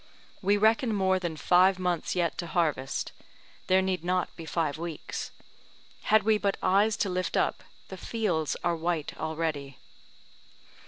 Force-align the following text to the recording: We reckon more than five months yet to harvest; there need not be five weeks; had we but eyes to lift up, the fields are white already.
We 0.41 0.57
reckon 0.57 0.95
more 0.95 1.19
than 1.19 1.37
five 1.37 1.77
months 1.77 2.15
yet 2.15 2.35
to 2.39 2.47
harvest; 2.47 3.11
there 3.67 3.83
need 3.83 4.03
not 4.03 4.35
be 4.35 4.47
five 4.47 4.79
weeks; 4.79 5.29
had 6.05 6.23
we 6.23 6.39
but 6.39 6.57
eyes 6.63 6.97
to 7.05 7.07
lift 7.09 7.37
up, 7.37 7.63
the 7.89 7.97
fields 7.97 8.55
are 8.63 8.75
white 8.75 9.15
already. 9.19 9.77